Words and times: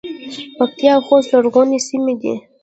پکتیا 0.57 0.91
او 0.95 1.01
خوست 1.07 1.29
لرغونې 1.33 1.79
سیمې 1.87 2.13
دي 2.21 2.33